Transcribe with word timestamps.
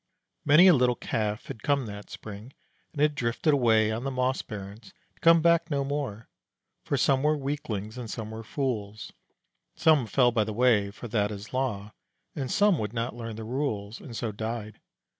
Many 0.43 0.65
a 0.65 0.73
little 0.73 0.95
Calf 0.95 1.45
had 1.45 1.61
come 1.61 1.85
that 1.85 2.09
spring, 2.09 2.53
and 2.91 3.03
had 3.03 3.13
drifted 3.13 3.53
away 3.53 3.91
on 3.91 4.03
the 4.03 4.09
moss 4.09 4.41
barrens, 4.41 4.95
to 5.13 5.19
come 5.19 5.43
back 5.43 5.69
no 5.69 5.83
more; 5.83 6.27
for 6.83 6.97
some 6.97 7.21
were 7.21 7.37
weaklings 7.37 7.99
and 7.99 8.09
some 8.09 8.31
were 8.31 8.41
fools; 8.41 9.13
some 9.75 10.07
fell 10.07 10.31
by 10.31 10.43
the 10.43 10.53
way, 10.53 10.89
for 10.89 11.07
that 11.09 11.29
is 11.29 11.53
law; 11.53 11.93
and 12.35 12.49
some 12.51 12.79
would 12.79 12.93
not 12.93 13.15
learn 13.15 13.35
the 13.35 13.43
rules, 13.43 13.99
and 14.01 14.17
so 14.17 14.31
died. 14.31 14.79